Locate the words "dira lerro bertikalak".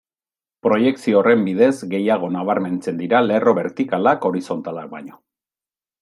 3.03-4.25